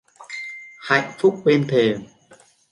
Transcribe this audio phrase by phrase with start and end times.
[0.79, 2.03] Hạnh phúc bên thềm